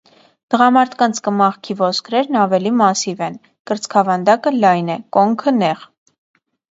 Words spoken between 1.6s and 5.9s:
ոսկրերն ավելի մասսիվ են, կրծքավանդակը լայն է, կոնքը՝ նեղ։